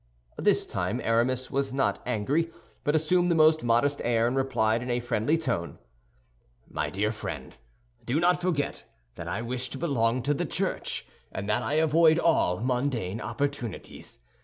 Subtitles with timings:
[0.39, 2.49] This time Aramis was not angry,
[2.83, 5.77] but assumed the most modest air and replied in a friendly tone,
[6.67, 7.55] "My dear friend,
[8.03, 8.83] do not forget
[9.13, 14.17] that I wish to belong to the Church, and that I avoid all mundane opportunities.